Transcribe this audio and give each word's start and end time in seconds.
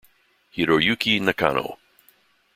Hiroyuki 0.53 1.13
Nakano 1.21 1.77